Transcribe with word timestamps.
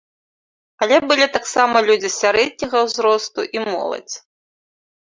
Але 0.85 0.97
былі 1.11 1.27
таксама 1.35 1.83
людзі 1.89 2.09
сярэдняга 2.17 2.77
ўзросту 2.87 3.41
і 3.59 3.65
моладзь. 3.71 4.15